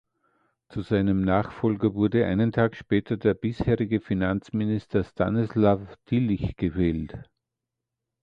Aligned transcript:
Zu 0.69 0.81
seinem 0.81 1.21
Nachfolger 1.21 1.93
wurde 1.93 2.25
einen 2.25 2.51
Tag 2.51 2.75
später 2.75 3.17
der 3.17 3.35
bisherige 3.35 3.99
Finanzminister 4.01 5.03
Stanislaw 5.03 5.85
Tillich 6.07 6.55
gewählt. 6.57 7.29